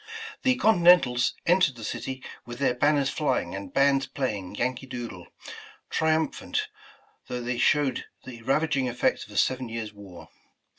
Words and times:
The 0.41 0.55
Continentals 0.55 1.35
entered 1.45 1.75
the 1.75 1.83
city 1.83 2.23
with 2.43 2.57
their 2.57 2.73
banners 2.73 3.11
flying, 3.11 3.53
and 3.53 3.71
bands 3.71 4.07
playing 4.07 4.55
''Yankee 4.55 4.87
Doodle, 4.87 5.27
''—triumphant,— 5.91 6.69
though 7.27 7.41
they 7.43 7.59
showed 7.59 8.05
the 8.25 8.41
ravaging 8.41 8.87
effects 8.87 9.27
of 9.27 9.31
a 9.31 9.37
seven 9.37 9.69
years' 9.69 9.93
war. 9.93 10.29